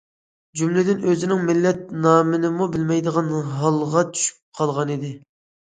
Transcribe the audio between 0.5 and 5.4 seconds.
جۈملىدىن ئۆزىنىڭ مىللەت نامىنىمۇ بىلمەيدىغان ھالغا چۈشۈپ قالغانىدى.